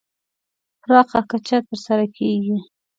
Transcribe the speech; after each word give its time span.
پراخه 0.81 1.19
کچه 1.31 1.57
تر 1.67 1.77
سره 1.85 2.05
کېږي. 2.17 2.57